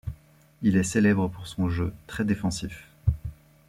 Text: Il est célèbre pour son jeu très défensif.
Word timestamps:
Il 0.63 0.77
est 0.77 0.83
célèbre 0.83 1.27
pour 1.27 1.45
son 1.45 1.69
jeu 1.69 1.93
très 2.07 2.25
défensif. 2.25 2.87